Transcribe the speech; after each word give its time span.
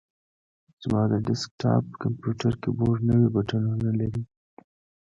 زما 0.81 1.01
د 1.11 1.13
ډیسک 1.25 1.49
ټاپ 1.61 1.85
کمپیوټر 2.03 2.51
کیبورډ 2.61 2.99
نوي 3.09 3.27
بټنونه 3.35 3.89
لري. 3.99 4.23